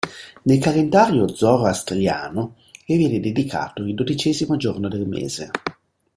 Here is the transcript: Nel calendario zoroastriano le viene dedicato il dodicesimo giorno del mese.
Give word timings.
Nel 0.45 0.57
calendario 0.57 1.27
zoroastriano 1.27 2.55
le 2.87 2.97
viene 2.97 3.19
dedicato 3.19 3.83
il 3.83 3.93
dodicesimo 3.93 4.57
giorno 4.57 4.87
del 4.87 5.05
mese. 5.07 5.51